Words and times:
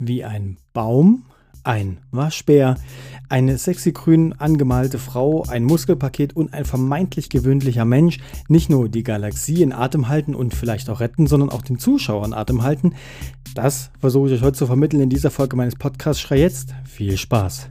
wie 0.00 0.24
ein 0.24 0.56
Baum, 0.72 1.24
ein 1.62 1.98
Waschbär, 2.10 2.76
eine 3.28 3.58
sexy 3.58 3.92
grün 3.92 4.32
angemalte 4.32 4.98
Frau, 4.98 5.44
ein 5.48 5.64
Muskelpaket 5.64 6.34
und 6.34 6.54
ein 6.54 6.64
vermeintlich 6.64 7.28
gewöhnlicher 7.28 7.84
Mensch 7.84 8.18
nicht 8.48 8.70
nur 8.70 8.88
die 8.88 9.02
Galaxie 9.02 9.62
in 9.62 9.72
Atem 9.72 10.08
halten 10.08 10.34
und 10.34 10.54
vielleicht 10.54 10.88
auch 10.90 11.00
retten, 11.00 11.26
sondern 11.26 11.50
auch 11.50 11.62
den 11.62 11.78
Zuschauer 11.78 12.24
in 12.24 12.34
Atem 12.34 12.62
halten. 12.62 12.94
Das 13.54 13.90
versuche 14.00 14.28
ich 14.28 14.34
euch 14.34 14.42
heute 14.42 14.58
zu 14.58 14.66
vermitteln 14.66 15.02
in 15.02 15.10
dieser 15.10 15.30
Folge 15.30 15.56
meines 15.56 15.76
Podcasts 15.76 16.20
Schrei 16.20 16.38
jetzt. 16.38 16.74
Viel 16.84 17.16
Spaß! 17.16 17.68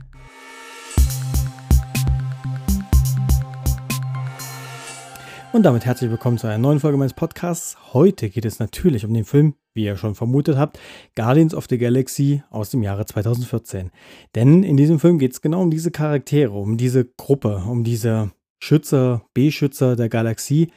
Und 5.52 5.64
damit 5.64 5.84
herzlich 5.84 6.08
willkommen 6.08 6.38
zu 6.38 6.46
einer 6.46 6.58
neuen 6.58 6.78
Folge 6.78 6.96
meines 6.96 7.12
Podcasts. 7.12 7.76
Heute 7.92 8.28
geht 8.30 8.44
es 8.44 8.60
natürlich 8.60 9.04
um 9.04 9.12
den 9.12 9.24
Film, 9.24 9.54
wie 9.74 9.84
ihr 9.84 9.96
schon 9.96 10.14
vermutet 10.14 10.56
habt, 10.56 10.78
Guardians 11.16 11.56
of 11.56 11.66
the 11.68 11.76
Galaxy 11.76 12.44
aus 12.50 12.70
dem 12.70 12.84
Jahre 12.84 13.04
2014. 13.04 13.90
Denn 14.36 14.62
in 14.62 14.76
diesem 14.76 15.00
Film 15.00 15.18
geht 15.18 15.32
es 15.32 15.40
genau 15.40 15.60
um 15.62 15.72
diese 15.72 15.90
Charaktere, 15.90 16.52
um 16.52 16.76
diese 16.76 17.04
Gruppe, 17.04 17.64
um 17.66 17.82
diese 17.82 18.30
Schützer, 18.60 19.22
B-Schützer 19.34 19.96
der 19.96 20.08
Galaxie. 20.08 20.70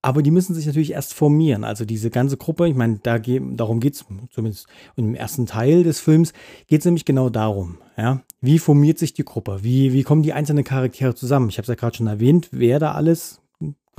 Aber 0.00 0.22
die 0.22 0.30
müssen 0.30 0.54
sich 0.54 0.64
natürlich 0.64 0.92
erst 0.92 1.12
formieren. 1.12 1.64
Also 1.64 1.84
diese 1.84 2.10
ganze 2.10 2.36
Gruppe, 2.36 2.68
ich 2.68 2.76
meine, 2.76 3.00
da 3.02 3.18
ge 3.18 3.42
darum 3.54 3.80
geht 3.80 3.94
es, 3.94 4.04
zumindest 4.30 4.68
im 4.94 5.16
ersten 5.16 5.46
Teil 5.46 5.82
des 5.82 5.98
Films, 5.98 6.32
geht 6.68 6.82
es 6.82 6.84
nämlich 6.84 7.04
genau 7.04 7.30
darum. 7.30 7.78
Ja? 7.96 8.22
Wie 8.40 8.60
formiert 8.60 9.00
sich 9.00 9.12
die 9.12 9.24
Gruppe? 9.24 9.58
Wie, 9.62 9.92
wie 9.92 10.04
kommen 10.04 10.22
die 10.22 10.32
einzelnen 10.32 10.62
Charaktere 10.62 11.16
zusammen? 11.16 11.48
Ich 11.48 11.58
habe 11.58 11.64
es 11.64 11.68
ja 11.68 11.74
gerade 11.74 11.96
schon 11.96 12.06
erwähnt, 12.06 12.48
wer 12.52 12.78
da 12.78 12.92
alles 12.92 13.39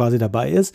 quasi 0.02 0.18
dabei 0.18 0.50
ist. 0.50 0.74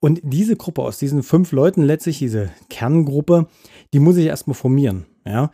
Und 0.00 0.20
diese 0.22 0.54
Gruppe 0.54 0.82
aus 0.82 0.98
diesen 0.98 1.22
fünf 1.22 1.52
Leuten, 1.52 1.82
letztlich 1.82 2.18
diese 2.18 2.50
Kerngruppe, 2.68 3.46
die 3.94 4.00
muss 4.00 4.18
ich 4.18 4.26
erstmal 4.26 4.54
formieren. 4.54 5.06
Ja. 5.24 5.50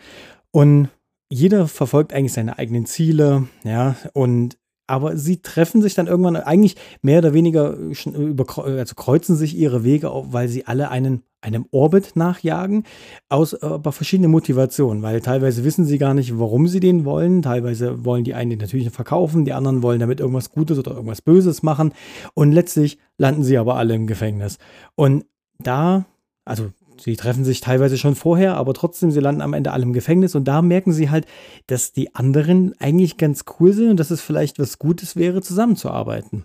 Und 0.50 0.88
jeder 1.30 1.68
verfolgt 1.68 2.12
eigentlich 2.12 2.32
seine 2.32 2.58
eigenen 2.58 2.84
Ziele, 2.84 3.44
ja, 3.62 3.94
und 4.12 4.58
aber 4.88 5.16
sie 5.16 5.40
treffen 5.40 5.80
sich 5.80 5.94
dann 5.94 6.08
irgendwann 6.08 6.36
eigentlich 6.36 6.76
mehr 7.00 7.20
oder 7.20 7.32
weniger 7.32 7.78
also 7.78 8.94
kreuzen 8.96 9.36
sich 9.36 9.56
ihre 9.56 9.84
Wege, 9.84 10.10
weil 10.12 10.48
sie 10.48 10.66
alle 10.66 10.90
einen 10.90 11.22
einem 11.42 11.66
Orbit 11.70 12.16
nachjagen, 12.16 12.84
aus 13.28 13.54
aber 13.54 13.92
verschiedenen 13.92 14.30
Motivationen, 14.30 15.02
weil 15.02 15.20
teilweise 15.20 15.64
wissen 15.64 15.84
sie 15.84 15.98
gar 15.98 16.14
nicht, 16.14 16.38
warum 16.38 16.68
sie 16.68 16.80
den 16.80 17.04
wollen, 17.04 17.42
teilweise 17.42 18.04
wollen 18.04 18.24
die 18.24 18.34
einen 18.34 18.50
den 18.50 18.58
natürlich 18.60 18.88
verkaufen, 18.90 19.44
die 19.44 19.52
anderen 19.52 19.82
wollen 19.82 20.00
damit 20.00 20.20
irgendwas 20.20 20.50
Gutes 20.52 20.78
oder 20.78 20.92
irgendwas 20.92 21.20
Böses 21.20 21.62
machen 21.62 21.92
und 22.34 22.52
letztlich 22.52 22.98
landen 23.18 23.44
sie 23.44 23.58
aber 23.58 23.76
alle 23.76 23.94
im 23.94 24.06
Gefängnis. 24.06 24.58
Und 24.94 25.24
da, 25.58 26.04
also 26.44 26.70
sie 26.98 27.16
treffen 27.16 27.44
sich 27.44 27.60
teilweise 27.60 27.98
schon 27.98 28.14
vorher, 28.14 28.56
aber 28.56 28.74
trotzdem, 28.74 29.10
sie 29.10 29.20
landen 29.20 29.42
am 29.42 29.54
Ende 29.54 29.72
alle 29.72 29.82
im 29.82 29.92
Gefängnis 29.92 30.34
und 30.34 30.46
da 30.46 30.62
merken 30.62 30.92
sie 30.92 31.10
halt, 31.10 31.26
dass 31.66 31.92
die 31.92 32.14
anderen 32.14 32.74
eigentlich 32.78 33.16
ganz 33.16 33.44
cool 33.58 33.72
sind 33.72 33.90
und 33.90 34.00
dass 34.00 34.10
es 34.10 34.20
vielleicht 34.20 34.58
was 34.58 34.78
Gutes 34.78 35.16
wäre, 35.16 35.42
zusammenzuarbeiten. 35.42 36.44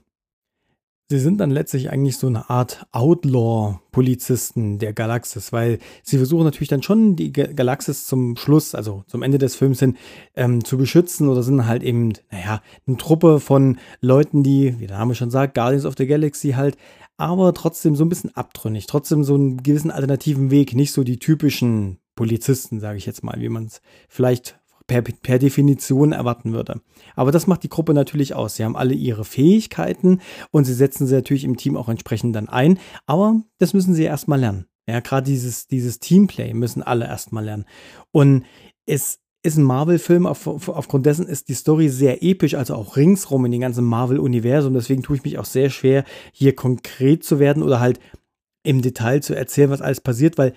Sie 1.09 1.19
sind 1.19 1.39
dann 1.39 1.51
letztlich 1.51 1.89
eigentlich 1.89 2.17
so 2.17 2.27
eine 2.27 2.49
Art 2.49 2.85
Outlaw-Polizisten 2.91 4.77
der 4.77 4.91
Galaxis, 4.91 5.53
weil 5.53 5.79
sie 6.03 6.17
versuchen 6.17 6.43
natürlich 6.43 6.67
dann 6.67 6.83
schon 6.83 7.15
die 7.15 7.31
Galaxis 7.31 8.05
zum 8.05 8.35
Schluss, 8.35 8.75
also 8.75 9.05
zum 9.07 9.23
Ende 9.23 9.37
des 9.37 9.55
Films 9.55 9.79
hin, 9.79 9.95
ähm, 10.35 10.65
zu 10.65 10.77
beschützen 10.77 11.29
oder 11.29 11.43
sind 11.43 11.65
halt 11.65 11.81
eben, 11.81 12.11
naja, 12.29 12.61
eine 12.85 12.97
Truppe 12.97 13.39
von 13.39 13.77
Leuten, 14.01 14.43
die, 14.43 14.77
wie 14.81 14.87
der 14.87 14.97
Name 14.97 15.15
schon 15.15 15.31
sagt, 15.31 15.55
Guardians 15.55 15.85
of 15.85 15.95
the 15.97 16.07
Galaxy 16.07 16.51
halt, 16.51 16.75
aber 17.15 17.53
trotzdem 17.53 17.95
so 17.95 18.03
ein 18.03 18.09
bisschen 18.09 18.35
abtrünnig, 18.35 18.85
trotzdem 18.85 19.23
so 19.23 19.35
einen 19.35 19.63
gewissen 19.63 19.91
alternativen 19.91 20.51
Weg, 20.51 20.75
nicht 20.75 20.91
so 20.91 21.05
die 21.05 21.19
typischen 21.19 21.99
Polizisten, 22.15 22.81
sage 22.81 22.97
ich 22.97 23.05
jetzt 23.05 23.23
mal, 23.23 23.39
wie 23.39 23.47
man 23.47 23.67
es 23.67 23.81
vielleicht 24.09 24.59
per, 24.87 25.01
per 25.01 25.37
Definition 25.37 26.13
erwarten 26.13 26.53
würde. 26.53 26.81
Aber 27.15 27.31
das 27.31 27.45
macht 27.45 27.63
die 27.63 27.69
Gruppe 27.69 27.93
natürlich 27.93 28.33
aus. 28.33 28.55
Sie 28.55 28.63
haben 28.63 28.77
alle 28.77 28.93
ihre 28.93 29.25
Fähigkeiten 29.25 30.21
und 30.51 30.63
sie 30.63 30.73
setzen 30.73 31.05
sie 31.05 31.15
natürlich 31.15 31.43
im 31.43 31.57
Team 31.57 31.77
auch 31.77 31.89
entsprechend 31.89 32.35
dann 32.35 32.49
ein. 32.49 32.79
Aber 33.05 33.41
das 33.59 33.73
müssen 33.73 33.93
sie 33.93 34.03
erstmal 34.03 34.39
lernen. 34.39 34.65
Ja, 34.89 35.01
gerade 35.01 35.25
dieses, 35.25 35.67
dieses 35.67 35.99
Teamplay 35.99 36.53
müssen 36.53 36.81
alle 36.81 37.05
erstmal 37.05 37.43
lernen. 37.43 37.65
Und 38.11 38.45
es 38.85 39.19
ist 39.43 39.57
ein 39.57 39.63
Marvel-Film, 39.63 40.25
auf, 40.25 40.47
aufgrund 40.47 41.05
dessen 41.05 41.27
ist 41.27 41.49
die 41.49 41.53
Story 41.53 41.89
sehr 41.89 42.23
episch, 42.23 42.55
also 42.55 42.75
auch 42.75 42.95
ringsrum 42.95 43.45
in 43.45 43.51
den 43.51 43.61
ganzen 43.61 43.85
Marvel-Universum. 43.85 44.73
Deswegen 44.73 45.03
tue 45.03 45.17
ich 45.17 45.23
mich 45.23 45.37
auch 45.37 45.45
sehr 45.45 45.69
schwer, 45.69 46.05
hier 46.31 46.55
konkret 46.55 47.23
zu 47.23 47.39
werden 47.39 47.63
oder 47.63 47.79
halt 47.79 47.99
im 48.63 48.81
Detail 48.81 49.21
zu 49.21 49.33
erzählen, 49.35 49.69
was 49.69 49.81
alles 49.81 50.01
passiert, 50.01 50.37
weil 50.37 50.53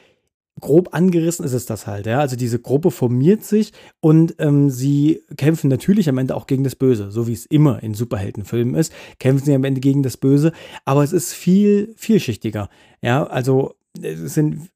grob 0.60 0.94
angerissen 0.94 1.44
ist 1.44 1.52
es 1.52 1.66
das 1.66 1.86
halt, 1.86 2.06
ja. 2.06 2.20
Also 2.20 2.36
diese 2.36 2.58
Gruppe 2.58 2.90
formiert 2.90 3.44
sich 3.44 3.72
und 4.00 4.34
ähm, 4.38 4.70
sie 4.70 5.22
kämpfen 5.36 5.68
natürlich 5.68 6.08
am 6.08 6.18
Ende 6.18 6.34
auch 6.36 6.46
gegen 6.46 6.64
das 6.64 6.76
Böse, 6.76 7.10
so 7.10 7.26
wie 7.26 7.32
es 7.32 7.46
immer 7.46 7.82
in 7.82 7.94
Superheldenfilmen 7.94 8.74
ist, 8.74 8.92
kämpfen 9.18 9.44
sie 9.44 9.54
am 9.54 9.64
Ende 9.64 9.80
gegen 9.80 10.02
das 10.02 10.16
Böse, 10.16 10.52
aber 10.84 11.02
es 11.02 11.12
ist 11.12 11.32
viel 11.32 11.94
vielschichtiger, 11.96 12.68
ja. 13.02 13.24
Also 13.24 13.74
es 14.00 14.34
sind 14.34 14.70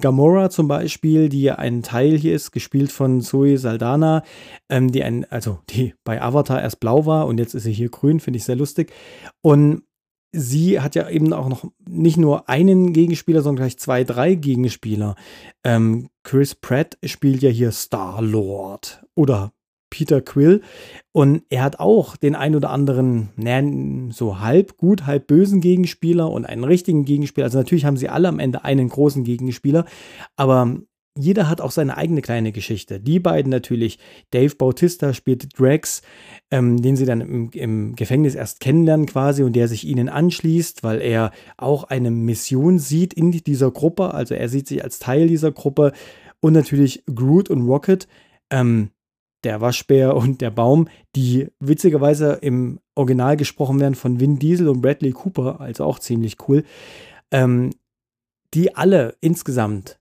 Gamora 0.00 0.50
zum 0.50 0.68
Beispiel, 0.68 1.28
die 1.28 1.50
ein 1.50 1.82
Teil 1.82 2.16
hier 2.16 2.34
ist, 2.34 2.52
gespielt 2.52 2.92
von 2.92 3.20
Zoe 3.20 3.58
Saldana, 3.58 4.22
ähm, 4.68 4.92
die 4.92 5.02
ein, 5.02 5.26
also 5.30 5.58
die 5.70 5.94
bei 6.04 6.22
Avatar 6.22 6.62
erst 6.62 6.80
blau 6.80 7.04
war 7.06 7.26
und 7.26 7.38
jetzt 7.38 7.54
ist 7.54 7.64
sie 7.64 7.72
hier 7.72 7.88
grün, 7.88 8.20
finde 8.20 8.36
ich 8.36 8.44
sehr 8.44 8.56
lustig. 8.56 8.92
Und 9.42 9.82
sie 10.32 10.80
hat 10.80 10.94
ja 10.94 11.08
eben 11.08 11.32
auch 11.32 11.48
noch 11.48 11.64
nicht 11.88 12.16
nur 12.16 12.48
einen 12.48 12.92
Gegenspieler, 12.92 13.42
sondern 13.42 13.64
gleich 13.64 13.78
zwei, 13.78 14.04
drei 14.04 14.34
Gegenspieler. 14.34 15.16
Ähm, 15.64 16.08
Chris 16.22 16.54
Pratt 16.54 16.98
spielt 17.04 17.42
ja 17.42 17.50
hier 17.50 17.72
Star-Lord 17.72 19.04
oder 19.14 19.52
Peter 19.90 20.20
Quill. 20.20 20.62
Und 21.12 21.42
er 21.50 21.64
hat 21.64 21.80
auch 21.80 22.16
den 22.16 22.36
ein 22.36 22.54
oder 22.54 22.70
anderen, 22.70 23.30
naja, 23.36 23.68
so 24.12 24.38
halb 24.38 24.76
gut, 24.78 25.06
halb 25.06 25.26
bösen 25.26 25.60
Gegenspieler 25.60 26.30
und 26.30 26.46
einen 26.46 26.64
richtigen 26.64 27.04
Gegenspieler. 27.04 27.46
Also 27.46 27.58
natürlich 27.58 27.84
haben 27.84 27.96
sie 27.96 28.08
alle 28.08 28.28
am 28.28 28.38
Ende 28.38 28.64
einen 28.64 28.88
großen 28.88 29.24
Gegenspieler, 29.24 29.84
aber 30.36 30.76
jeder 31.20 31.48
hat 31.48 31.60
auch 31.60 31.70
seine 31.70 31.96
eigene 31.96 32.22
kleine 32.22 32.52
Geschichte. 32.52 33.00
Die 33.00 33.20
beiden 33.20 33.50
natürlich. 33.50 33.98
Dave 34.30 34.54
Bautista 34.54 35.12
spielt 35.12 35.58
Drax, 35.58 36.02
ähm, 36.50 36.80
den 36.80 36.96
sie 36.96 37.06
dann 37.06 37.20
im, 37.20 37.50
im, 37.52 37.96
Gefängnis 37.96 38.34
erst 38.34 38.60
kennenlernen 38.60 39.06
quasi 39.06 39.42
und 39.42 39.54
der 39.54 39.68
sich 39.68 39.86
ihnen 39.86 40.08
anschließt, 40.08 40.82
weil 40.82 41.00
er 41.00 41.32
auch 41.56 41.84
eine 41.84 42.10
Mission 42.10 42.78
sieht 42.78 43.14
in 43.14 43.30
dieser 43.30 43.70
Gruppe. 43.70 44.14
Also 44.14 44.34
er 44.34 44.48
sieht 44.48 44.68
sich 44.68 44.82
als 44.82 44.98
Teil 44.98 45.28
dieser 45.28 45.52
Gruppe. 45.52 45.92
Und 46.40 46.54
natürlich 46.54 47.04
Groot 47.06 47.50
und 47.50 47.66
Rocket, 47.66 48.08
ähm, 48.50 48.90
der 49.44 49.60
Waschbär 49.60 50.16
und 50.16 50.40
der 50.40 50.50
Baum, 50.50 50.88
die 51.16 51.48
witzigerweise 51.60 52.38
im 52.40 52.80
Original 52.94 53.36
gesprochen 53.36 53.80
werden 53.80 53.94
von 53.94 54.20
Vin 54.20 54.38
Diesel 54.38 54.68
und 54.68 54.80
Bradley 54.80 55.12
Cooper, 55.12 55.60
also 55.60 55.84
auch 55.84 55.98
ziemlich 55.98 56.36
cool. 56.48 56.64
Ähm, 57.30 57.70
die 58.54 58.74
alle 58.74 59.16
insgesamt 59.20 59.99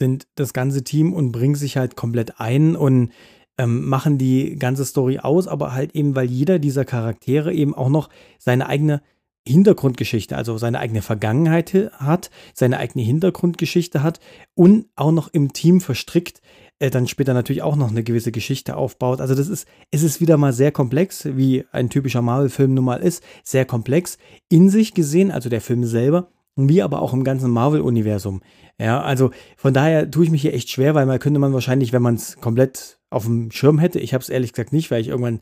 sind 0.00 0.26
das 0.34 0.52
ganze 0.52 0.82
Team 0.82 1.12
und 1.12 1.30
bringen 1.30 1.54
sich 1.54 1.76
halt 1.76 1.94
komplett 1.94 2.40
ein 2.40 2.74
und 2.74 3.12
ähm, 3.58 3.86
machen 3.86 4.16
die 4.16 4.56
ganze 4.58 4.84
Story 4.86 5.18
aus, 5.18 5.46
aber 5.46 5.74
halt 5.74 5.94
eben, 5.94 6.16
weil 6.16 6.28
jeder 6.28 6.58
dieser 6.58 6.86
Charaktere 6.86 7.52
eben 7.52 7.74
auch 7.74 7.90
noch 7.90 8.08
seine 8.38 8.66
eigene 8.66 9.02
Hintergrundgeschichte, 9.46 10.36
also 10.36 10.56
seine 10.56 10.80
eigene 10.80 11.02
Vergangenheit 11.02 11.74
hat, 11.98 12.30
seine 12.54 12.78
eigene 12.78 13.04
Hintergrundgeschichte 13.04 14.02
hat 14.02 14.20
und 14.54 14.86
auch 14.96 15.12
noch 15.12 15.28
im 15.28 15.52
Team 15.52 15.82
verstrickt, 15.82 16.40
äh, 16.78 16.88
dann 16.88 17.06
später 17.06 17.34
natürlich 17.34 17.62
auch 17.62 17.76
noch 17.76 17.90
eine 17.90 18.02
gewisse 18.02 18.32
Geschichte 18.32 18.76
aufbaut. 18.76 19.20
Also 19.20 19.34
das 19.34 19.48
ist, 19.48 19.68
es 19.90 20.02
ist 20.02 20.20
wieder 20.22 20.38
mal 20.38 20.54
sehr 20.54 20.72
komplex, 20.72 21.26
wie 21.36 21.64
ein 21.72 21.90
typischer 21.90 22.22
Marvel-Film 22.22 22.72
nun 22.72 22.84
mal 22.86 23.02
ist, 23.02 23.22
sehr 23.44 23.66
komplex 23.66 24.16
in 24.48 24.70
sich 24.70 24.94
gesehen, 24.94 25.30
also 25.30 25.50
der 25.50 25.60
Film 25.60 25.84
selber, 25.84 26.28
wie 26.68 26.82
aber 26.82 27.02
auch 27.02 27.12
im 27.12 27.24
ganzen 27.24 27.50
Marvel-Universum. 27.50 28.42
Ja, 28.78 29.00
also 29.02 29.30
von 29.56 29.74
daher 29.74 30.10
tue 30.10 30.24
ich 30.24 30.30
mich 30.30 30.42
hier 30.42 30.54
echt 30.54 30.70
schwer, 30.70 30.94
weil 30.94 31.06
man 31.06 31.18
könnte 31.18 31.40
man 31.40 31.52
wahrscheinlich, 31.52 31.92
wenn 31.92 32.02
man 32.02 32.14
es 32.14 32.36
komplett 32.40 32.98
auf 33.10 33.24
dem 33.24 33.50
Schirm 33.50 33.78
hätte, 33.78 34.00
ich 34.00 34.14
habe 34.14 34.22
es 34.22 34.28
ehrlich 34.28 34.52
gesagt 34.52 34.72
nicht, 34.72 34.90
weil 34.90 35.00
ich 35.00 35.08
irgendwann 35.08 35.40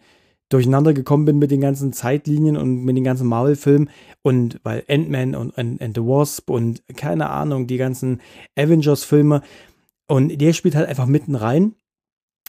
durcheinander 0.49 0.95
gekommen 0.95 1.27
bin 1.27 1.39
mit 1.39 1.51
den 1.51 1.61
ganzen 1.61 1.93
Zeitlinien 1.93 2.57
und 2.57 2.85
mit 2.85 2.97
den 2.97 3.05
ganzen 3.05 3.27
Marvel-Filmen 3.27 3.91
und 4.23 4.61
weil 4.63 4.83
Ant-Man 4.89 5.35
und, 5.35 5.51
und, 5.57 5.81
and 5.81 5.95
the 5.95 6.03
Wasp 6.03 6.51
und 6.51 6.83
keine 6.97 7.29
Ahnung, 7.31 7.67
die 7.67 7.77
ganzen 7.77 8.21
Avengers-Filme 8.57 9.43
und 10.07 10.41
der 10.41 10.53
spielt 10.55 10.75
halt 10.75 10.89
einfach 10.89 11.07
mitten 11.07 11.35
rein. 11.35 11.75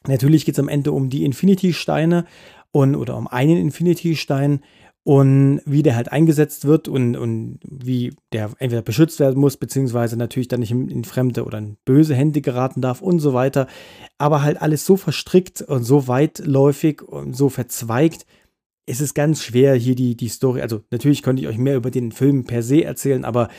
Natürlich 0.07 0.45
geht 0.45 0.55
es 0.55 0.59
am 0.59 0.69
Ende 0.69 0.93
um 0.93 1.09
die 1.09 1.25
Infinity-Steine 1.25 2.25
und 2.71 2.95
oder 2.95 3.17
um 3.17 3.27
einen 3.27 3.57
Infinity-Stein 3.57 4.61
und 5.09 5.61
wie 5.65 5.81
der 5.81 5.95
halt 5.95 6.11
eingesetzt 6.11 6.65
wird 6.65 6.87
und, 6.87 7.17
und 7.17 7.57
wie 7.67 8.13
der 8.31 8.51
entweder 8.59 8.83
beschützt 8.83 9.19
werden 9.19 9.39
muss, 9.39 9.57
beziehungsweise 9.57 10.17
natürlich 10.17 10.49
dann 10.49 10.59
nicht 10.59 10.69
in, 10.69 10.87
in, 10.87 11.03
fremde 11.03 11.45
oder 11.45 11.57
in 11.57 11.77
böse 11.83 12.13
Hände 12.13 12.41
geraten 12.41 12.79
darf 12.79 13.01
und 13.01 13.17
so 13.17 13.33
weiter. 13.33 13.65
Aber 14.19 14.43
halt 14.43 14.61
alles 14.61 14.85
so 14.85 14.97
verstrickt 14.97 15.63
und 15.63 15.81
so 15.81 16.07
weitläufig 16.07 17.01
und 17.01 17.35
so 17.35 17.49
verzweigt, 17.49 18.27
ist 18.85 19.01
es 19.01 19.15
ganz 19.15 19.41
schwer, 19.41 19.73
hier 19.73 19.95
die, 19.95 20.15
die 20.15 20.27
Story. 20.27 20.61
Also, 20.61 20.81
natürlich 20.91 21.23
könnte 21.23 21.41
ich 21.41 21.47
euch 21.47 21.57
mehr 21.57 21.77
über 21.77 21.89
den 21.89 22.11
Film 22.11 22.43
per 22.43 22.61
se 22.61 22.83
erzählen, 22.83 23.25
aber 23.25 23.49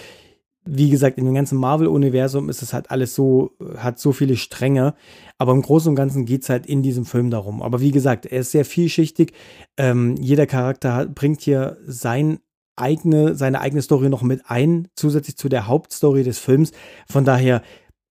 wie 0.73 0.89
gesagt, 0.89 1.19
in 1.19 1.25
dem 1.25 1.35
ganzen 1.35 1.59
Marvel-Universum 1.59 2.49
ist 2.49 2.63
es 2.63 2.73
halt 2.73 2.91
alles 2.93 3.15
so, 3.15 3.51
hat 3.77 3.99
so 3.99 4.13
viele 4.13 4.37
Stränge. 4.37 4.95
Aber 5.37 5.53
im 5.53 5.63
Großen 5.63 5.89
und 5.89 5.97
Ganzen 5.97 6.27
geht 6.27 6.43
es 6.43 6.49
halt 6.49 6.65
in 6.65 6.83
diesem 6.83 7.05
Film 7.05 7.31
darum. 7.31 7.61
Aber 7.61 7.81
wie 7.81 7.91
gesagt, 7.91 8.25
er 8.25 8.41
ist 8.41 8.53
sehr 8.53 8.65
vielschichtig. 8.65 9.33
Ähm, 9.77 10.15
jeder 10.21 10.47
Charakter 10.47 10.95
hat, 10.95 11.15
bringt 11.15 11.41
hier 11.41 11.77
sein 11.87 12.39
eigene, 12.77 13.35
seine 13.35 13.61
eigene 13.61 13.83
Story 13.83 14.09
noch 14.09 14.23
mit 14.23 14.43
ein, 14.47 14.87
zusätzlich 14.95 15.37
zu 15.37 15.49
der 15.49 15.67
Hauptstory 15.67 16.23
des 16.23 16.39
Films. 16.39 16.71
Von 17.09 17.25
daher 17.25 17.63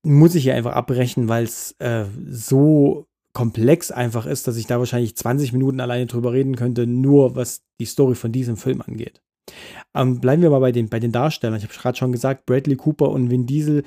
muss 0.03 0.35
ich 0.35 0.43
hier 0.43 0.55
einfach 0.55 0.73
abbrechen, 0.73 1.29
weil 1.29 1.45
es 1.45 1.75
äh, 1.79 2.05
so 2.29 3.07
komplex 3.33 3.89
einfach 3.89 4.25
ist, 4.25 4.47
dass 4.47 4.57
ich 4.57 4.67
da 4.67 4.79
wahrscheinlich 4.79 5.15
20 5.15 5.53
Minuten 5.53 5.79
alleine 5.79 6.07
drüber 6.07 6.33
reden 6.33 6.57
könnte, 6.57 6.87
nur 6.87 7.37
was 7.37 7.61
die 7.79 7.85
Story 7.85 8.15
von 8.15 8.33
diesem 8.33 8.57
Film 8.57 8.81
angeht. 8.81 9.21
Ähm, 9.95 10.19
bleiben 10.19 10.41
wir 10.41 10.49
mal 10.49 10.59
bei 10.59 10.71
den, 10.71 10.89
bei 10.89 10.99
den 10.99 11.11
Darstellern. 11.11 11.57
Ich 11.57 11.63
habe 11.63 11.73
gerade 11.73 11.97
schon 11.97 12.11
gesagt, 12.11 12.45
Bradley 12.45 12.75
Cooper 12.75 13.09
und 13.09 13.29
Vin 13.29 13.45
Diesel 13.45 13.83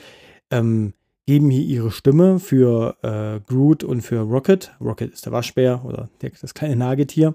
ähm, 0.51 0.95
geben 1.27 1.51
hier 1.51 1.65
ihre 1.65 1.91
Stimme 1.91 2.39
für 2.39 2.97
äh, 3.03 3.41
Groot 3.47 3.85
und 3.85 4.03
für 4.03 4.21
Rocket. 4.21 4.75
Rocket 4.81 5.13
ist 5.13 5.27
der 5.27 5.33
Waschbär 5.33 5.85
oder 5.85 6.09
der, 6.21 6.33
das 6.41 6.55
kleine 6.55 6.77
Nagetier. 6.77 7.35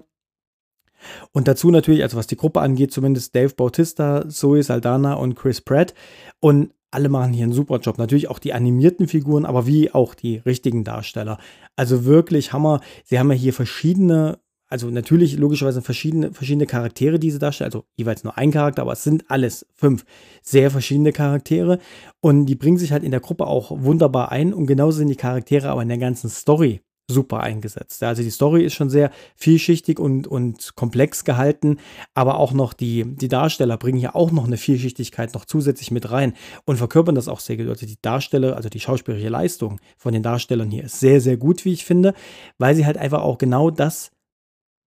Und 1.32 1.48
dazu 1.48 1.70
natürlich, 1.70 2.02
also 2.02 2.16
was 2.16 2.26
die 2.26 2.36
Gruppe 2.36 2.60
angeht, 2.60 2.92
zumindest 2.92 3.34
Dave 3.34 3.54
Bautista, 3.54 4.28
Zoe 4.28 4.62
Saldana 4.62 5.14
und 5.14 5.36
Chris 5.36 5.60
Pratt. 5.60 5.94
Und 6.40 6.72
alle 6.90 7.08
machen 7.08 7.32
hier 7.32 7.44
einen 7.44 7.52
super 7.52 7.78
Job. 7.78 7.98
Natürlich 7.98 8.28
auch 8.28 8.38
die 8.38 8.52
animierten 8.52 9.08
Figuren, 9.08 9.44
aber 9.44 9.66
wie 9.66 9.92
auch 9.92 10.14
die 10.14 10.38
richtigen 10.38 10.84
Darsteller. 10.84 11.38
Also 11.76 12.04
wirklich 12.04 12.52
Hammer. 12.52 12.80
Sie 13.04 13.18
haben 13.18 13.30
ja 13.30 13.36
hier 13.36 13.52
verschiedene, 13.52 14.38
also 14.68 14.90
natürlich 14.90 15.36
logischerweise 15.36 15.82
verschiedene, 15.82 16.32
verschiedene 16.32 16.66
Charaktere, 16.66 17.18
die 17.18 17.30
sie 17.30 17.38
darstellen. 17.38 17.72
Also 17.72 17.84
jeweils 17.96 18.22
nur 18.22 18.36
ein 18.36 18.50
Charakter, 18.50 18.82
aber 18.82 18.92
es 18.92 19.02
sind 19.02 19.30
alles 19.30 19.66
fünf 19.74 20.04
sehr 20.42 20.70
verschiedene 20.70 21.12
Charaktere. 21.12 21.78
Und 22.20 22.46
die 22.46 22.54
bringen 22.54 22.78
sich 22.78 22.92
halt 22.92 23.02
in 23.02 23.10
der 23.10 23.20
Gruppe 23.20 23.46
auch 23.46 23.70
wunderbar 23.70 24.30
ein. 24.30 24.52
Und 24.52 24.66
genauso 24.66 24.98
sind 24.98 25.08
die 25.08 25.16
Charaktere 25.16 25.70
aber 25.70 25.82
in 25.82 25.88
der 25.88 25.98
ganzen 25.98 26.28
Story 26.28 26.82
super 27.10 27.40
eingesetzt. 27.40 28.02
Also 28.02 28.22
die 28.22 28.30
Story 28.30 28.64
ist 28.64 28.74
schon 28.74 28.90
sehr 28.90 29.10
vielschichtig 29.34 29.98
und, 29.98 30.26
und 30.26 30.76
komplex 30.76 31.24
gehalten, 31.24 31.78
aber 32.12 32.38
auch 32.38 32.52
noch 32.52 32.74
die, 32.74 33.04
die 33.04 33.28
Darsteller 33.28 33.78
bringen 33.78 33.98
hier 33.98 34.14
auch 34.14 34.30
noch 34.30 34.46
eine 34.46 34.58
Vielschichtigkeit 34.58 35.32
noch 35.32 35.46
zusätzlich 35.46 35.90
mit 35.90 36.10
rein 36.10 36.34
und 36.66 36.76
verkörpern 36.76 37.14
das 37.14 37.28
auch 37.28 37.40
sehr 37.40 37.56
gut. 37.56 37.68
Also 37.68 37.86
die 37.86 37.96
Darsteller, 38.02 38.56
also 38.56 38.68
die 38.68 38.80
schauspielerische 38.80 39.30
Leistung 39.30 39.80
von 39.96 40.12
den 40.12 40.22
Darstellern 40.22 40.70
hier 40.70 40.84
ist 40.84 41.00
sehr, 41.00 41.22
sehr 41.22 41.38
gut, 41.38 41.64
wie 41.64 41.72
ich 41.72 41.86
finde, 41.86 42.12
weil 42.58 42.74
sie 42.74 42.84
halt 42.84 42.98
einfach 42.98 43.22
auch 43.22 43.38
genau 43.38 43.70
das 43.70 44.10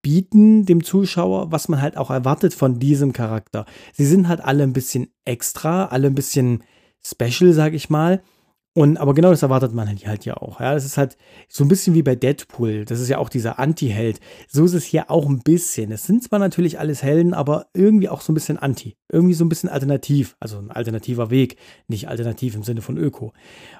bieten 0.01 0.65
dem 0.65 0.83
Zuschauer, 0.83 1.51
was 1.51 1.67
man 1.67 1.81
halt 1.81 1.97
auch 1.97 2.09
erwartet 2.09 2.53
von 2.53 2.79
diesem 2.79 3.13
Charakter. 3.13 3.65
Sie 3.93 4.05
sind 4.05 4.27
halt 4.27 4.41
alle 4.41 4.63
ein 4.63 4.73
bisschen 4.73 5.07
extra, 5.25 5.85
alle 5.85 6.07
ein 6.07 6.15
bisschen 6.15 6.63
special, 7.03 7.53
sag 7.53 7.73
ich 7.73 7.89
mal 7.89 8.21
und 8.73 8.97
aber 8.97 9.13
genau 9.13 9.31
das 9.31 9.43
erwartet 9.43 9.73
man 9.73 9.89
halt 9.89 10.23
ja 10.23 10.37
auch. 10.37 10.61
Ja, 10.61 10.73
das 10.73 10.85
ist 10.85 10.97
halt 10.97 11.17
so 11.49 11.65
ein 11.65 11.67
bisschen 11.67 11.93
wie 11.93 12.03
bei 12.03 12.15
Deadpool. 12.15 12.85
Das 12.85 13.01
ist 13.01 13.09
ja 13.09 13.17
auch 13.17 13.27
dieser 13.27 13.59
Anti-Held. 13.59 14.21
So 14.47 14.63
ist 14.63 14.73
es 14.73 14.85
hier 14.85 15.11
auch 15.11 15.27
ein 15.27 15.39
bisschen. 15.39 15.91
Es 15.91 16.05
sind 16.05 16.23
zwar 16.23 16.39
natürlich 16.39 16.79
alles 16.79 17.03
Helden, 17.03 17.33
aber 17.33 17.67
irgendwie 17.73 18.07
auch 18.07 18.21
so 18.21 18.31
ein 18.31 18.35
bisschen 18.35 18.57
Anti. 18.57 18.95
Irgendwie 19.11 19.33
so 19.33 19.43
ein 19.43 19.49
bisschen 19.49 19.69
alternativ. 19.69 20.37
Also 20.39 20.57
ein 20.57 20.71
alternativer 20.71 21.29
Weg. 21.29 21.57
Nicht 21.87 22.07
alternativ 22.07 22.55
im 22.55 22.63
Sinne 22.63 22.81
von 22.81 22.97
Öko. 22.97 23.33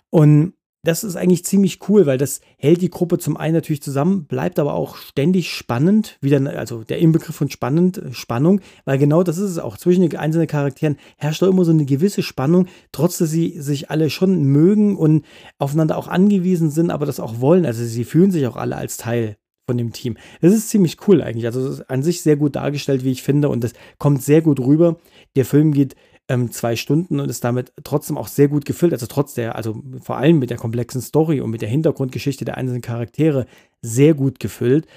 Und 0.10 0.56
das 0.84 1.04
ist 1.04 1.16
eigentlich 1.16 1.46
ziemlich 1.46 1.80
cool, 1.88 2.08
weil 2.08 2.18
das 2.18 2.42
hält 2.58 2.82
die 2.82 2.90
Gruppe 2.90 3.20
zum 3.20 3.38
einen 3.38 3.54
natürlich 3.54 3.84
zusammen, 3.84 4.26
bleibt 4.26 4.58
aber 4.58 4.74
auch 4.74 4.96
ständig 4.96 5.52
spannend, 5.52 6.18
wieder, 6.22 6.42
also 6.58 6.84
der 6.84 6.98
Inbegriff 6.98 7.36
von 7.36 7.50
spannend, 7.50 8.00
äh, 8.00 8.14
Spannung, 8.14 8.62
weil 8.86 8.98
genau 8.98 9.22
das 9.22 9.38
ist 9.38 9.52
es 9.52 9.60
auch. 9.60 9.78
Zwischen 9.78 10.02
den 10.02 10.16
einzelnen 10.18 10.48
Charakteren 10.48 10.98
herrscht 11.18 11.42
da 11.42 11.48
immer 11.48 11.66
so 11.66 11.72
eine 11.72 11.86
gewisse 11.86 12.24
Spannung, 12.24 12.68
trotz 12.92 13.20
dass 13.20 13.30
sie 13.30 13.62
sich 13.62 13.92
alle 13.92 14.10
schon 14.10 14.44
mögen 14.44 14.96
und 14.98 15.26
aufeinander 15.60 15.98
auch 15.98 16.08
angewiesen 16.08 16.72
sind, 16.72 16.90
aber 16.90 17.06
das 17.06 17.20
auch 17.20 17.40
wollen. 17.40 17.66
Also 17.66 17.84
sie 17.84 18.04
fühlen 18.04 18.32
sich 18.32 18.48
auch 18.48 18.56
alle 18.56 18.76
als 18.76 18.98
Teil 18.98 19.38
von 19.68 19.78
dem 19.78 19.94
Team. 19.94 20.18
Das 20.42 20.54
ist 20.54 20.70
ziemlich 20.70 20.98
cool 21.08 21.22
eigentlich. 21.22 21.46
Also 21.46 21.62
es 21.62 21.80
ist 21.80 21.90
an 21.90 22.02
sich 22.02 22.22
sehr 22.24 22.36
gut 22.36 22.56
dargestellt, 22.56 23.04
wie 23.04 23.12
ich 23.12 23.22
finde, 23.22 23.50
und 23.50 23.64
das 23.64 23.74
kommt 24.00 24.24
sehr 24.24 24.42
gut 24.42 24.60
rüber. 24.60 24.98
Der 25.36 25.46
Film 25.46 25.74
geht 25.74 25.96
ähm, 26.32 26.50
zwei 26.50 26.78
Stunden 26.78 27.20
und 27.20 27.30
ist 27.30 27.44
damit 27.44 27.74
trotzdem 27.84 28.18
auch 28.18 28.28
sehr 28.28 28.48
gut 28.48 28.64
gefüllt. 28.64 28.94
Also 28.94 29.06
trotz 29.06 29.34
der, 29.34 29.58
also 29.58 29.84
vor 30.02 30.16
allem 30.16 30.40
mit 30.40 30.50
der 30.50 30.58
komplexen 30.58 31.02
Story 31.02 31.42
und 31.42 31.52
mit 31.52 31.62
der 31.62 31.68
Hintergrundgeschichte 31.68 32.46
der 32.46 32.58
einzelnen 32.58 32.82
Charaktere 32.82 33.46
sehr 33.82 34.14
gut 34.14 34.40
gefüllt. 34.40 34.88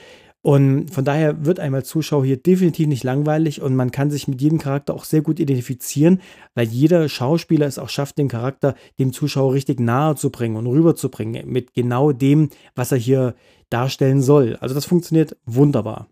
Und 0.43 0.91
von 0.91 1.05
daher 1.05 1.45
wird 1.45 1.59
einmal 1.59 1.85
Zuschauer 1.85 2.25
hier 2.25 2.37
definitiv 2.37 2.87
nicht 2.87 3.03
langweilig 3.03 3.63
und 3.63 3.75
man 3.75 3.91
kann 3.91 4.11
sich 4.11 4.29
mit 4.29 4.43
jedem 4.43 4.59
Charakter 4.59 4.95
auch 4.95 5.05
sehr 5.05 5.23
gut 5.23 5.41
identifizieren, 5.41 6.21
weil 6.55 6.69
jeder 6.69 7.09
Schauspieler 7.09 7.67
es 7.67 7.79
auch 7.79 7.89
schafft, 7.89 8.19
den 8.19 8.29
Charakter 8.29 8.75
dem 8.99 9.13
Zuschauer 9.13 9.55
richtig 9.55 9.81
nahe 9.81 10.17
zu 10.17 10.31
bringen 10.31 10.57
und 10.57 10.67
rüberzubringen 10.67 11.51
mit 11.51 11.73
genau 11.73 12.13
dem, 12.13 12.51
was 12.75 12.93
er 12.93 12.99
hier 12.99 13.35
darstellen 13.71 14.21
soll. 14.21 14.57
Also 14.61 14.75
das 14.75 14.85
funktioniert 14.85 15.37
wunderbar. 15.47 16.09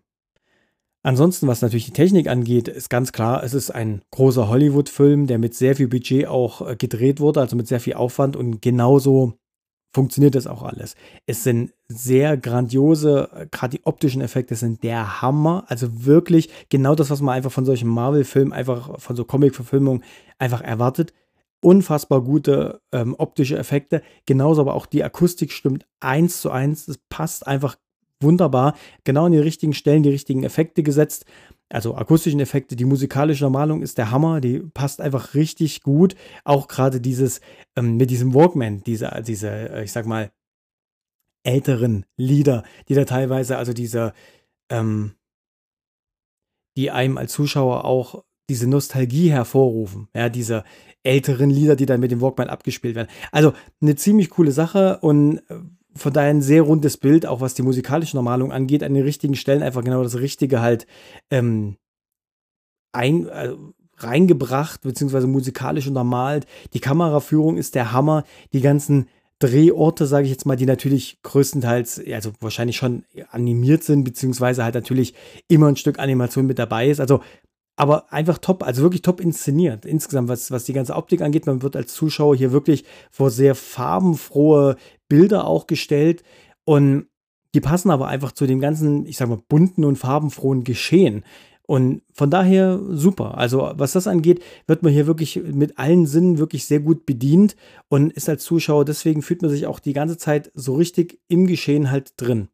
Ansonsten, 1.05 1.47
was 1.47 1.61
natürlich 1.61 1.85
die 1.85 1.91
Technik 1.91 2.27
angeht, 2.27 2.69
ist 2.69 2.89
ganz 2.89 3.11
klar, 3.11 3.43
es 3.43 3.53
ist 3.53 3.71
ein 3.71 4.01
großer 4.11 4.47
Hollywood-Film, 4.47 5.27
der 5.27 5.37
mit 5.37 5.53
sehr 5.53 5.75
viel 5.75 5.89
Budget 5.89 6.27
auch 6.27 6.67
äh, 6.67 6.75
gedreht 6.77 7.19
wurde, 7.19 7.41
also 7.41 7.57
mit 7.57 7.67
sehr 7.67 7.81
viel 7.81 7.95
Aufwand 7.95 8.37
und 8.37 8.61
genauso 8.61 9.33
funktioniert 9.93 10.35
das 10.35 10.47
auch 10.47 10.63
alles. 10.63 10.95
Es 11.25 11.43
sind 11.43 11.73
sehr 11.89 12.37
grandiose, 12.37 13.29
äh, 13.33 13.47
gerade 13.51 13.77
die 13.77 13.85
optischen 13.85 14.21
Effekte 14.21 14.55
sind 14.55 14.81
der 14.83 15.21
Hammer. 15.21 15.65
Also 15.67 16.05
wirklich 16.05 16.49
genau 16.69 16.95
das, 16.95 17.09
was 17.09 17.21
man 17.21 17.35
einfach 17.35 17.51
von 17.51 17.65
solchen 17.65 17.89
Marvel-Filmen, 17.89 18.53
einfach 18.53 18.99
von 18.99 19.15
so 19.17 19.25
Comic-Verfilmungen 19.25 20.03
einfach 20.39 20.61
erwartet. 20.61 21.13
Unfassbar 21.61 22.21
gute 22.21 22.81
ähm, 22.93 23.15
optische 23.17 23.57
Effekte. 23.57 24.01
Genauso 24.25 24.61
aber 24.61 24.73
auch 24.73 24.85
die 24.85 25.03
Akustik 25.03 25.51
stimmt 25.51 25.85
eins 25.99 26.41
zu 26.41 26.49
eins. 26.49 26.87
Es 26.87 26.97
passt 27.09 27.45
einfach 27.45 27.75
wunderbar, 28.21 28.75
genau 29.03 29.25
an 29.25 29.31
die 29.31 29.39
richtigen 29.39 29.73
Stellen 29.73 30.03
die 30.03 30.09
richtigen 30.09 30.43
Effekte 30.43 30.83
gesetzt. 30.83 31.25
Also 31.69 31.95
akustischen 31.95 32.39
Effekte, 32.39 32.75
die 32.75 32.85
musikalische 32.85 33.43
Normalung 33.43 33.81
ist 33.81 33.97
der 33.97 34.11
Hammer, 34.11 34.41
die 34.41 34.59
passt 34.59 35.01
einfach 35.01 35.33
richtig 35.33 35.81
gut. 35.81 36.15
Auch 36.43 36.67
gerade 36.67 37.01
dieses 37.01 37.41
ähm, 37.75 37.97
mit 37.97 38.09
diesem 38.09 38.33
Walkman, 38.33 38.83
diese, 38.83 39.23
diese, 39.25 39.49
äh, 39.49 39.83
ich 39.83 39.91
sag 39.91 40.05
mal, 40.05 40.31
älteren 41.43 42.05
Lieder, 42.15 42.63
die 42.87 42.93
da 42.93 43.05
teilweise, 43.05 43.57
also 43.57 43.73
diese, 43.73 44.13
ähm, 44.69 45.15
die 46.77 46.91
einem 46.91 47.17
als 47.17 47.33
Zuschauer 47.33 47.85
auch 47.85 48.23
diese 48.49 48.67
Nostalgie 48.67 49.31
hervorrufen. 49.31 50.09
Ja, 50.15 50.29
diese 50.29 50.63
älteren 51.03 51.49
Lieder, 51.49 51.75
die 51.75 51.85
dann 51.85 51.99
mit 51.99 52.11
dem 52.11 52.21
Walkman 52.21 52.49
abgespielt 52.49 52.95
werden. 52.95 53.09
Also 53.31 53.53
eine 53.81 53.95
ziemlich 53.95 54.29
coole 54.29 54.51
Sache 54.51 54.99
und 55.01 55.39
äh, 55.49 55.59
von 55.95 56.13
daher 56.13 56.29
ein 56.29 56.41
sehr 56.41 56.63
rundes 56.63 56.97
Bild, 56.97 57.25
auch 57.25 57.41
was 57.41 57.53
die 57.53 57.61
musikalische 57.61 58.15
Normalung 58.15 58.51
angeht, 58.51 58.83
an 58.83 58.93
den 58.93 59.03
richtigen 59.03 59.35
Stellen 59.35 59.63
einfach 59.63 59.83
genau 59.83 60.03
das 60.03 60.17
Richtige 60.19 60.61
halt 60.61 60.87
ähm, 61.29 61.77
ein, 62.91 63.27
äh, 63.27 63.53
reingebracht, 63.97 64.81
beziehungsweise 64.81 65.27
musikalisch 65.27 65.87
untermalt. 65.87 66.45
Die 66.73 66.79
Kameraführung 66.79 67.57
ist 67.57 67.75
der 67.75 67.91
Hammer. 67.91 68.23
Die 68.53 68.61
ganzen 68.61 69.07
Drehorte, 69.39 70.07
sage 70.07 70.25
ich 70.25 70.31
jetzt 70.31 70.45
mal, 70.45 70.55
die 70.55 70.65
natürlich 70.65 71.19
größtenteils, 71.23 72.01
also 72.11 72.31
wahrscheinlich 72.39 72.77
schon 72.77 73.03
animiert 73.29 73.83
sind, 73.83 74.03
beziehungsweise 74.03 74.63
halt 74.63 74.75
natürlich 74.75 75.13
immer 75.47 75.67
ein 75.67 75.75
Stück 75.75 75.99
Animation 75.99 76.45
mit 76.45 76.59
dabei 76.59 76.89
ist. 76.89 76.99
Also 76.99 77.21
aber 77.75 78.11
einfach 78.11 78.37
top, 78.37 78.63
also 78.63 78.83
wirklich 78.83 79.01
top 79.01 79.19
inszeniert. 79.19 79.85
Insgesamt, 79.85 80.29
was, 80.29 80.51
was 80.51 80.63
die 80.63 80.73
ganze 80.73 80.95
Optik 80.95 81.21
angeht, 81.21 81.47
man 81.47 81.61
wird 81.61 81.75
als 81.75 81.93
Zuschauer 81.93 82.35
hier 82.35 82.51
wirklich 82.51 82.83
vor 83.11 83.31
sehr 83.31 83.55
farbenfrohe 83.55 84.75
Bilder 85.07 85.47
auch 85.47 85.67
gestellt 85.67 86.23
und 86.65 87.07
die 87.53 87.61
passen 87.61 87.91
aber 87.91 88.07
einfach 88.07 88.31
zu 88.31 88.47
dem 88.47 88.59
ganzen, 88.59 89.05
ich 89.05 89.17
sag 89.17 89.29
mal, 89.29 89.41
bunten 89.47 89.85
und 89.85 89.97
farbenfrohen 89.97 90.63
Geschehen. 90.63 91.23
Und 91.65 92.01
von 92.11 92.29
daher 92.29 92.79
super. 92.89 93.37
Also 93.37 93.71
was 93.75 93.93
das 93.93 94.07
angeht, 94.07 94.43
wird 94.67 94.83
man 94.83 94.91
hier 94.91 95.07
wirklich 95.07 95.41
mit 95.43 95.79
allen 95.79 96.05
Sinnen 96.05 96.37
wirklich 96.37 96.65
sehr 96.65 96.79
gut 96.79 97.05
bedient 97.05 97.55
und 97.89 98.11
ist 98.11 98.27
als 98.27 98.43
Zuschauer, 98.43 98.85
deswegen 98.85 99.21
fühlt 99.21 99.41
man 99.41 99.51
sich 99.51 99.65
auch 99.65 99.79
die 99.79 99.93
ganze 99.93 100.17
Zeit 100.17 100.51
so 100.55 100.75
richtig 100.75 101.21
im 101.27 101.47
Geschehen 101.47 101.89
halt 101.89 102.13
drin. 102.17 102.49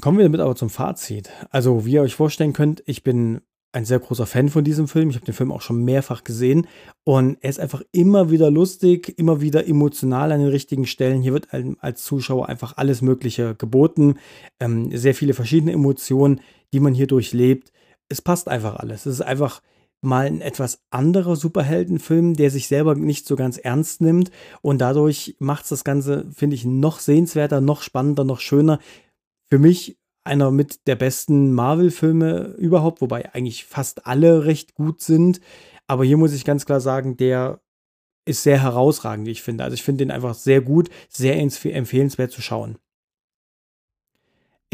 Kommen 0.00 0.18
wir 0.18 0.24
damit 0.24 0.40
aber 0.40 0.54
zum 0.54 0.70
Fazit. 0.70 1.30
Also, 1.50 1.84
wie 1.84 1.92
ihr 1.92 2.02
euch 2.02 2.14
vorstellen 2.14 2.54
könnt, 2.54 2.82
ich 2.86 3.02
bin 3.02 3.42
ein 3.72 3.86
sehr 3.86 3.98
großer 3.98 4.26
Fan 4.26 4.50
von 4.50 4.64
diesem 4.64 4.86
Film. 4.86 5.10
Ich 5.10 5.16
habe 5.16 5.24
den 5.24 5.34
Film 5.34 5.50
auch 5.50 5.62
schon 5.62 5.82
mehrfach 5.84 6.24
gesehen 6.24 6.66
und 7.04 7.38
er 7.40 7.50
ist 7.50 7.58
einfach 7.58 7.82
immer 7.90 8.30
wieder 8.30 8.50
lustig, 8.50 9.14
immer 9.18 9.40
wieder 9.40 9.66
emotional 9.66 10.30
an 10.30 10.40
den 10.40 10.50
richtigen 10.50 10.86
Stellen. 10.86 11.22
Hier 11.22 11.32
wird 11.32 11.48
als 11.80 12.04
Zuschauer 12.04 12.48
einfach 12.48 12.76
alles 12.76 13.02
Mögliche 13.02 13.54
geboten, 13.54 14.16
ähm, 14.60 14.94
sehr 14.96 15.14
viele 15.14 15.34
verschiedene 15.34 15.72
Emotionen, 15.72 16.40
die 16.72 16.80
man 16.80 16.94
hier 16.94 17.06
durchlebt. 17.06 17.72
Es 18.08 18.20
passt 18.20 18.48
einfach 18.48 18.76
alles. 18.76 19.06
Es 19.06 19.14
ist 19.14 19.22
einfach 19.22 19.62
mal 20.02 20.26
ein 20.26 20.40
etwas 20.40 20.82
anderer 20.90 21.36
Superheldenfilm, 21.36 22.34
der 22.34 22.50
sich 22.50 22.68
selber 22.68 22.94
nicht 22.94 23.26
so 23.26 23.36
ganz 23.36 23.56
ernst 23.56 24.00
nimmt 24.00 24.30
und 24.60 24.80
dadurch 24.80 25.36
macht 25.38 25.62
es 25.62 25.70
das 25.70 25.84
Ganze, 25.84 26.26
finde 26.34 26.56
ich, 26.56 26.64
noch 26.64 26.98
sehenswerter, 26.98 27.60
noch 27.60 27.82
spannender, 27.82 28.24
noch 28.24 28.40
schöner. 28.40 28.80
Für 29.48 29.58
mich 29.58 29.96
einer 30.24 30.50
mit 30.50 30.86
der 30.86 30.96
besten 30.96 31.52
Marvel-Filme 31.52 32.54
überhaupt, 32.58 33.00
wobei 33.00 33.34
eigentlich 33.34 33.64
fast 33.64 34.06
alle 34.06 34.44
recht 34.44 34.74
gut 34.74 35.00
sind. 35.00 35.40
Aber 35.86 36.04
hier 36.04 36.16
muss 36.16 36.32
ich 36.32 36.44
ganz 36.44 36.64
klar 36.64 36.80
sagen, 36.80 37.16
der 37.16 37.60
ist 38.24 38.42
sehr 38.44 38.62
herausragend, 38.62 39.26
wie 39.26 39.32
ich 39.32 39.42
finde. 39.42 39.64
Also 39.64 39.74
ich 39.74 39.82
finde 39.82 40.04
den 40.04 40.10
einfach 40.12 40.34
sehr 40.34 40.60
gut, 40.60 40.90
sehr 41.08 41.38
empfehlenswert 41.38 42.30
zu 42.30 42.40
schauen. 42.40 42.78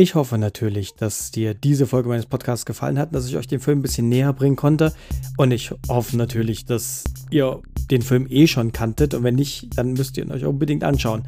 Ich 0.00 0.14
hoffe 0.14 0.38
natürlich, 0.38 0.94
dass 0.94 1.32
dir 1.32 1.54
diese 1.54 1.84
Folge 1.84 2.08
meines 2.08 2.26
Podcasts 2.26 2.64
gefallen 2.64 3.00
hat, 3.00 3.12
dass 3.12 3.26
ich 3.26 3.36
euch 3.36 3.48
den 3.48 3.58
Film 3.58 3.80
ein 3.80 3.82
bisschen 3.82 4.08
näher 4.08 4.32
bringen 4.32 4.54
konnte. 4.54 4.92
Und 5.36 5.50
ich 5.50 5.72
hoffe 5.88 6.16
natürlich, 6.16 6.64
dass 6.66 7.02
ihr 7.32 7.60
den 7.90 8.02
Film 8.02 8.28
eh 8.30 8.46
schon 8.46 8.70
kanntet. 8.70 9.12
Und 9.14 9.24
wenn 9.24 9.34
nicht, 9.34 9.76
dann 9.76 9.94
müsst 9.94 10.16
ihr 10.16 10.24
ihn 10.24 10.30
euch 10.30 10.44
unbedingt 10.44 10.84
anschauen. 10.84 11.24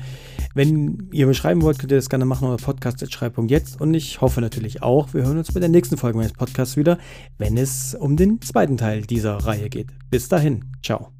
Wenn 0.54 1.08
ihr 1.10 1.26
mir 1.26 1.34
schreiben 1.34 1.62
wollt, 1.62 1.80
könnt 1.80 1.90
ihr 1.90 1.98
das 1.98 2.10
gerne 2.10 2.26
machen 2.26 2.46
unter 2.46 2.64
podcast.schreib.jetzt. 2.64 3.80
Und 3.80 3.92
ich 3.94 4.20
hoffe 4.20 4.40
natürlich 4.40 4.84
auch, 4.84 5.14
wir 5.14 5.24
hören 5.24 5.38
uns 5.38 5.50
bei 5.50 5.58
der 5.58 5.68
nächsten 5.68 5.96
Folge 5.96 6.18
meines 6.18 6.34
Podcasts 6.34 6.76
wieder, 6.76 6.96
wenn 7.38 7.58
es 7.58 7.96
um 7.96 8.16
den 8.16 8.40
zweiten 8.40 8.76
Teil 8.76 9.02
dieser 9.02 9.34
Reihe 9.38 9.68
geht. 9.68 9.88
Bis 10.10 10.28
dahin, 10.28 10.64
ciao. 10.80 11.19